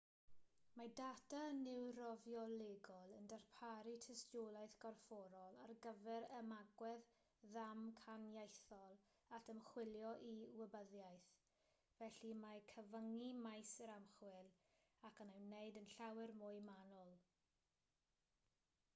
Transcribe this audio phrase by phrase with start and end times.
[0.77, 7.11] mae data niwrofiolegol yn darparu tystiolaeth gorfforol ar gyfer ymagwedd
[7.51, 8.97] ddamcaniaethol
[9.39, 11.29] at ymchwilio i wybyddiaeth
[11.99, 14.51] felly mae'n cyfyngu maes yr ymchwil
[15.11, 17.15] ac yn ei wneud yn llawer mwy manwl